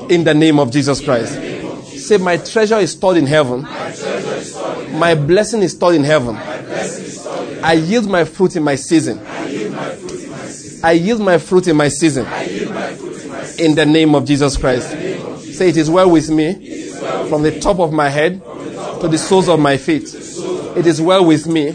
[0.09, 1.35] In the name of Jesus Christ.
[1.95, 3.61] Say, My treasure is stored in heaven.
[4.97, 6.35] My blessing is stored in heaven.
[6.35, 9.19] I yield my fruit in my season.
[10.83, 12.25] I yield my fruit in my season.
[13.59, 14.89] In the name of Jesus Christ.
[15.55, 16.79] Say, It is well with me
[17.29, 18.41] from the top of my head
[19.01, 20.13] to the soles of my feet.
[20.13, 21.71] It is well with me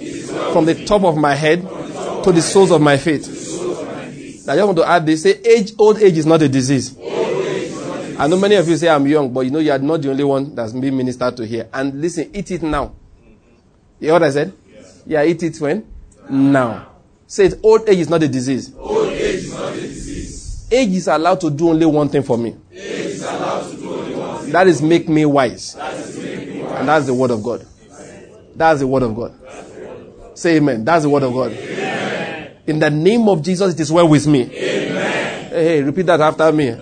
[0.53, 3.23] from the top of my head to the soles of my feet.
[4.47, 5.23] I just want to add this.
[5.23, 6.97] Say, age, old age is not a disease.
[8.17, 10.11] I know many of you say I'm young, but you know you are not the
[10.11, 11.69] only one that's being ministered to here.
[11.73, 12.95] And listen, eat it now.
[13.99, 14.53] You heard what I said?
[15.07, 15.87] Yeah, eat it when?
[16.29, 16.89] Now.
[17.27, 18.73] Say it, old age is not a disease.
[18.77, 20.69] Old age is not a disease.
[20.71, 22.55] Age is allowed to do only one thing for me.
[22.71, 24.53] Age is allowed to do only one thing.
[24.53, 25.75] That is make me wise.
[25.75, 26.73] That is make me wise.
[26.73, 27.67] And that's the word of God.
[28.57, 29.35] That's the word of God.
[30.35, 30.85] Say amen.
[30.85, 31.53] That's the word of God.
[32.67, 34.43] In the name of Jesus, it is well with me.
[34.43, 35.51] Amen.
[35.51, 36.71] Hey, repeat that after me.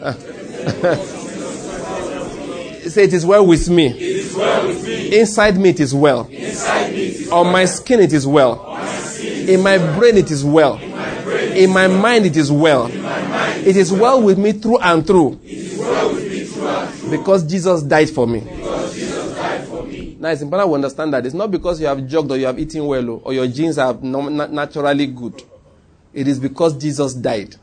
[2.89, 3.87] Say it is well with me.
[3.87, 5.19] It is well with me.
[5.19, 6.27] Inside me it is well.
[6.27, 8.61] Inside me it is On my skin it is well.
[8.61, 9.49] On my skin.
[9.49, 10.77] In my brain it is well.
[10.79, 11.53] My brain.
[11.57, 12.89] In my mind it is well.
[12.89, 13.67] Mind.
[13.67, 16.91] It is well with me through and through It is well with me through and
[16.95, 17.11] through.
[17.11, 18.41] because Jesus died for me.
[18.41, 20.12] Because Jesus died for me.
[20.23, 22.57] Now it's important to understand that it's not because you have jogged or you have
[22.57, 25.43] eaten well oh, or your genes are naturally good.
[26.15, 27.57] It is because Jesus died.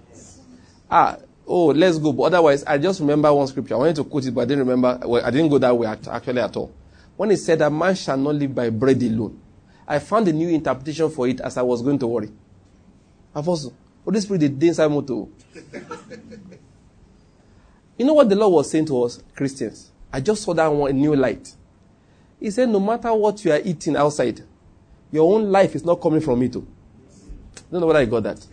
[0.91, 1.15] Ah,
[1.47, 2.11] oh, let's go.
[2.11, 3.75] But otherwise, I just remember one scripture.
[3.75, 4.99] I wanted to quote it, but I didn't remember.
[5.07, 6.73] Well, I didn't go that way actually at all.
[7.15, 9.39] When it said that man shall not live by bread alone,
[9.87, 12.29] I found a new interpretation for it as I was going to Warri.
[13.33, 13.71] I've also,
[14.03, 15.29] Holy Spirit did inside moto.
[17.97, 19.91] You know what the Lord was saying to us, Christians?
[20.11, 21.55] I just saw that one new light.
[22.39, 24.41] He said, no matter what you are eating outside,
[25.11, 26.53] your own life is not coming from it.
[26.53, 26.67] Don't
[27.71, 28.45] know whether I got that.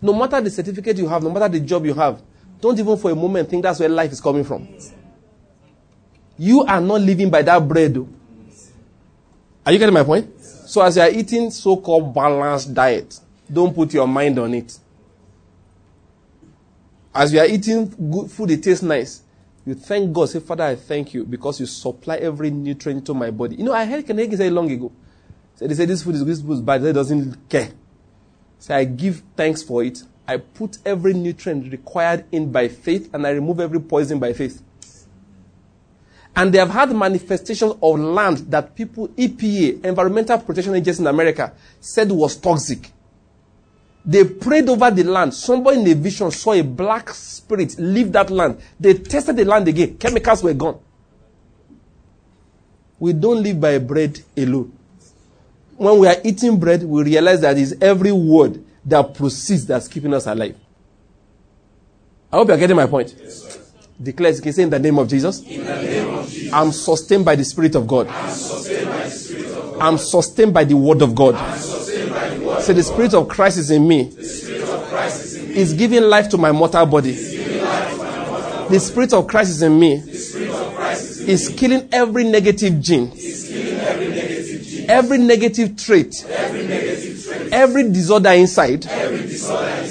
[0.00, 2.20] No matter the certificate you have, no matter the job you have,
[2.60, 4.68] don't even for a moment think that's where life is coming from.
[6.36, 7.96] You are not living by that bread.
[9.64, 10.40] Are you getting my point?
[10.44, 13.18] So as you are eating so-called balanced diet,
[13.50, 14.78] don't put your mind on it.
[17.14, 19.22] As you are eating good food, it tastes nice.
[19.64, 20.30] You thank God.
[20.30, 23.56] Say, Father, I thank you because you supply every nutrient to my body.
[23.56, 24.92] You know, I heard Hagin say long ago.
[25.58, 26.82] They say this food is this food is bad.
[26.82, 27.70] He doesn't care.
[28.58, 30.02] So I give thanks for it.
[30.26, 34.62] I put every nutrient required in by faith and I remove every poison by faith.
[36.36, 41.52] And they have had manifestations of land that people, EPA, Environmental Protection Agency in America,
[41.80, 42.92] said was toxic.
[44.08, 45.34] They prayed over the land.
[45.34, 48.58] Somebody in a vision saw a black spirit leave that land.
[48.80, 49.98] They tested the land again.
[49.98, 50.80] Chemicals were gone.
[52.98, 54.72] We don't live by bread alone.
[55.76, 60.14] When we are eating bread, we realize that it's every word that proceeds that's keeping
[60.14, 60.56] us alive.
[62.32, 63.14] I hope you're getting my point.
[64.02, 65.40] Declare, you can say in the name of Jesus.
[65.42, 66.52] In the name of Jesus.
[66.54, 68.08] I'm sustained by the Spirit of God.
[68.08, 71.34] I'm sustained by the Word of God.
[72.68, 74.12] Say, the Spirit of Christ is in me.
[75.54, 77.12] Is giving life to my mortal body.
[77.12, 79.94] The Spirit of Christ is in me.
[79.94, 83.10] Is killing every negative gene.
[84.86, 86.26] Every negative trait.
[87.50, 88.84] Every disorder inside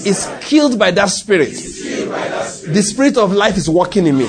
[0.05, 1.53] is killed by that Spirit.
[1.53, 4.27] The Spirit of life is working in me.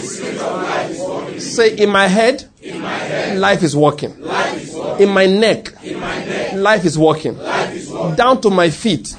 [1.38, 2.48] Say, in my head,
[3.36, 4.14] life is working.
[4.98, 5.74] In my neck,
[6.54, 7.38] life is working.
[8.16, 9.16] Down to my feet,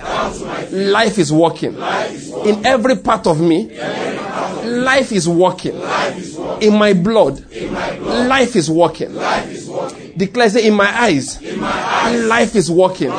[0.72, 1.76] life is working.
[2.46, 3.78] In every part of me,
[4.64, 5.76] life is working.
[6.62, 7.44] In my blood,
[8.28, 9.14] life is working.
[10.18, 11.42] Declare, say, in my eyes,
[12.28, 13.12] life is working.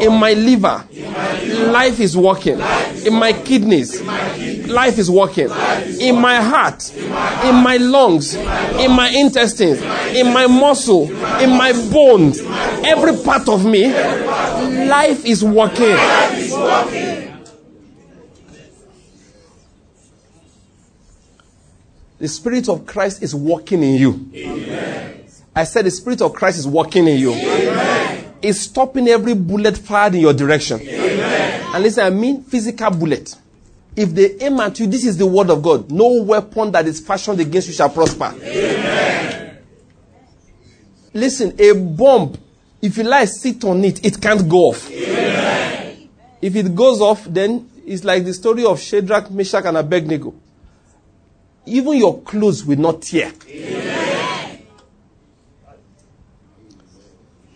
[0.00, 0.84] In my liver,
[1.70, 2.60] life is working.
[3.06, 4.02] In my kidneys,
[4.66, 5.48] life is working.
[6.00, 6.92] In my heart,
[7.44, 9.80] in my lungs, in my intestines,
[10.14, 12.40] in my muscle, in my bones,
[12.84, 13.84] every part of me,
[14.74, 15.96] life is working.
[22.18, 24.30] The Spirit of Christ is working in you.
[25.54, 27.32] I said the Spirit of Christ is working in you.
[28.40, 30.80] It's stopping every bullet fired in your direction.
[30.80, 33.36] And listen, I mean physical bullet.
[33.96, 35.90] If they aim at you, this is the word of God.
[35.90, 38.34] No weapon that is fashioned against you shall prosper.
[41.12, 42.36] Listen, a bomb,
[42.84, 44.90] if you lie, sit on it, it can't go off.
[44.90, 50.34] If it goes off, then it's like the story of Shadrach, Meshach, and Abednego.
[51.64, 53.32] Even your clothes will not tear.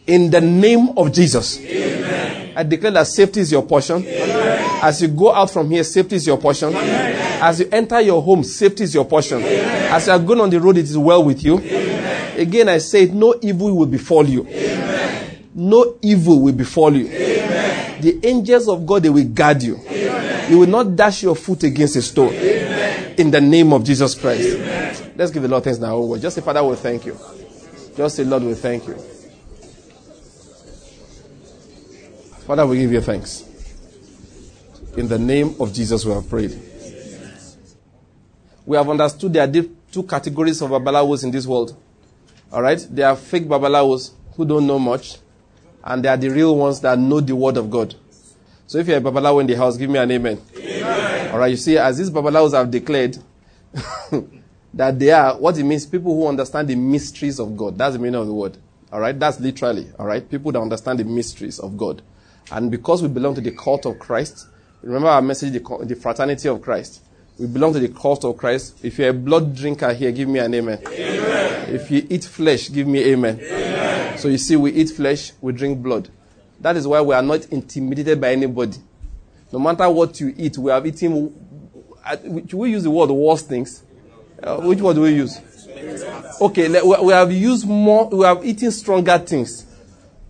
[0.06, 1.58] In the name of Jesus.
[2.56, 4.02] I declare that safety is your portion.
[4.06, 6.74] As you go out from here, safety is your portion.
[6.74, 9.42] As you enter your home, safety is your portion.
[9.42, 11.58] As you are going on the road, it is well with you.
[12.38, 14.46] Again, I say, no evil will befall you.
[15.54, 17.08] No evil will befall you.
[17.08, 19.80] The angels of God, they will guard you.
[20.48, 22.32] You will not dash your foot against a stone.
[22.32, 24.58] In the name of Jesus Christ.
[25.16, 25.96] Let's give the Lord thanks now.
[25.96, 27.18] Oh, just say, Father, we thank you.
[27.96, 28.94] Just say, Lord, we thank you.
[32.46, 33.44] Father, we give you thanks.
[34.96, 36.56] In the name of Jesus, we have prayed.
[38.64, 41.76] We have understood there are two categories of babalawos in this world.
[42.52, 42.86] All right?
[42.90, 45.18] There are fake babalawos who don't know much,
[45.84, 47.94] and they are the real ones that know the word of God.
[48.66, 50.40] So if you're a babalawo in the house, give me an amen.
[50.56, 51.32] amen.
[51.32, 53.16] All right, you see, as these babalawos have declared
[54.74, 57.78] that they are, what it means, people who understand the mysteries of God.
[57.78, 58.58] That's the meaning of the word.
[58.92, 62.02] All right, that's literally, all right, people that understand the mysteries of God.
[62.50, 64.46] And because we belong to the cult of Christ,
[64.82, 67.02] remember our message, the, the fraternity of Christ.
[67.38, 68.84] We belong to the cult of Christ.
[68.84, 70.80] If you're a blood drinker here, give me an amen.
[70.86, 71.74] amen.
[71.74, 73.38] If you eat flesh, give me amen.
[73.40, 73.77] amen.
[74.18, 76.08] So you see, we eat flesh, we drink blood.
[76.60, 78.78] That is why we are not intimidated by anybody.
[79.52, 81.32] No matter what you eat, we have eaten.
[82.52, 83.82] We use the word worst things?
[84.42, 85.38] Uh, which word do we use?
[86.40, 88.08] Okay, we have used more.
[88.08, 89.64] We have eaten stronger things,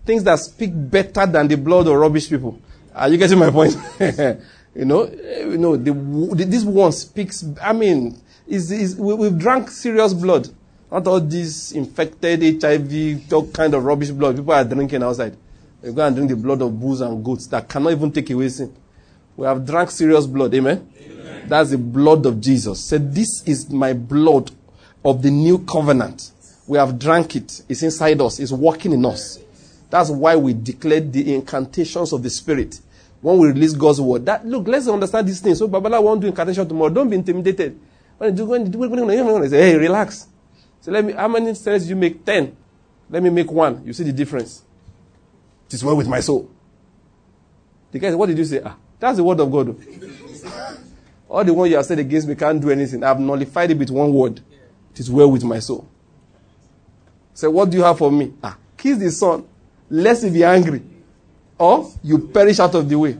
[0.05, 2.59] things that speak better than the blood of rubbish people.
[2.93, 3.75] Are you getting my point?
[4.75, 7.43] you know, you know, the, this one speaks.
[7.61, 10.49] I mean, is we, we've drank serious blood,
[10.91, 15.35] not all this infected HIV, all kind of rubbish blood people are drinking outside.
[15.81, 18.49] We go and drink the blood of bulls and goats that cannot even take away
[18.49, 18.75] sin.
[19.37, 20.53] We have drank serious blood.
[20.53, 20.91] Amen?
[20.99, 21.47] Amen.
[21.47, 22.83] That's the blood of Jesus.
[22.83, 24.51] Said, This is my blood
[25.05, 26.31] of the new covenant.
[26.67, 27.61] We have drank it.
[27.69, 28.39] It's inside us.
[28.39, 29.39] It's working in us.
[29.89, 32.79] That's why we declared the incantations of the Spirit
[33.21, 34.25] when we release God's word.
[34.25, 35.59] That look, let's understand these things.
[35.59, 36.89] So babalawo do incantation tomorrow.
[36.93, 37.79] Don't be intimidated.
[38.17, 40.27] When you do, when you do, when you say, hey, relax.
[40.89, 41.13] So let me.
[41.13, 42.25] How many cells you make?
[42.25, 42.57] Ten.
[43.11, 43.85] Let me make one.
[43.85, 44.63] You see the difference.
[45.67, 46.49] It is well with my soul.
[47.91, 48.59] The guy said, What did you say?
[48.65, 49.67] Ah, that's the word of God.
[51.29, 53.03] All the one you have said against me can't do anything.
[53.03, 54.41] I've nullified it with one word.
[54.91, 55.87] It is well with my soul.
[57.35, 58.33] Say, what do you have for me?
[58.43, 59.45] Ah, kiss the son,
[59.91, 60.81] lest he be angry.
[61.59, 63.15] Or you perish out of the way.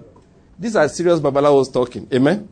[0.57, 2.07] These are serious babalawos talking.
[2.11, 2.49] Amen?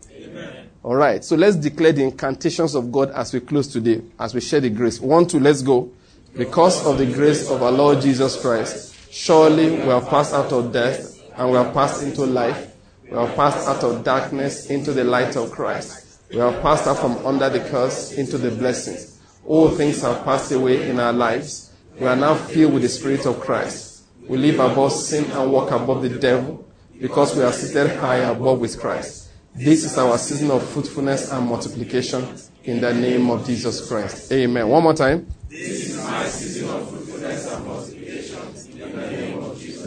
[0.87, 1.21] All right.
[1.21, 4.69] So let's declare the incantations of God as we close today, as we share the
[4.69, 5.01] grace.
[5.01, 5.91] One, two, let's go.
[6.33, 10.71] Because of the grace of our Lord Jesus Christ Surely we have passed out of
[10.71, 12.73] death and we have passed into life.
[13.03, 16.21] We have passed out of darkness into the light of Christ.
[16.29, 19.19] We have passed out from under the curse into the blessings.
[19.45, 21.73] All things have passed away in our lives.
[21.99, 24.03] We are now filled with the Spirit of Christ.
[24.25, 26.65] We live above sin and walk above the devil
[26.97, 29.26] because we are seated high above with Christ.
[29.57, 32.23] This is our season of fruitfulness and multiplication
[32.63, 34.31] in the name of Jesus Christ.
[34.31, 34.67] Amen.
[34.67, 35.25] One more time.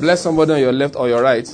[0.01, 1.47] Bless somebody on your left or your right.